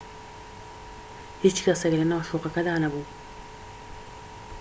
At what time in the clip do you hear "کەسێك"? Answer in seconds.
1.65-1.93